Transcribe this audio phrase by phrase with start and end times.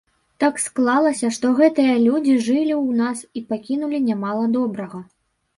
[0.43, 4.99] Так склалася, што гэтыя людзі жылі ў нас і пакінулі нямала добрага.